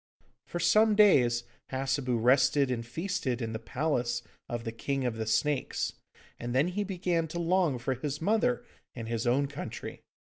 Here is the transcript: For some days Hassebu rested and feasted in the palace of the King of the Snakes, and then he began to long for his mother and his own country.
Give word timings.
For 0.47 0.59
some 0.59 0.95
days 0.95 1.43
Hassebu 1.69 2.17
rested 2.17 2.71
and 2.71 2.83
feasted 2.83 3.39
in 3.39 3.53
the 3.53 3.59
palace 3.59 4.23
of 4.49 4.63
the 4.63 4.71
King 4.71 5.05
of 5.05 5.15
the 5.17 5.27
Snakes, 5.27 5.93
and 6.39 6.55
then 6.55 6.69
he 6.69 6.83
began 6.83 7.27
to 7.27 7.37
long 7.39 7.77
for 7.77 7.93
his 7.93 8.19
mother 8.19 8.65
and 8.95 9.07
his 9.07 9.27
own 9.27 9.45
country. 9.45 10.01